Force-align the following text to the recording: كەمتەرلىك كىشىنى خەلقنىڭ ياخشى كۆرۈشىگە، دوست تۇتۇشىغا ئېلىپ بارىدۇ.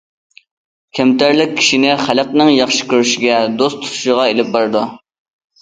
كەمتەرلىك 0.99 1.53
كىشىنى 1.59 1.91
خەلقنىڭ 2.05 2.51
ياخشى 2.55 2.87
كۆرۈشىگە، 2.95 3.37
دوست 3.61 3.79
تۇتۇشىغا 3.85 4.29
ئېلىپ 4.33 4.51
بارىدۇ. 4.57 4.87